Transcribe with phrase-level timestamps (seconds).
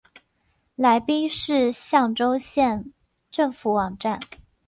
[0.75, 2.91] 来宾市象州县
[3.29, 4.19] 政府网站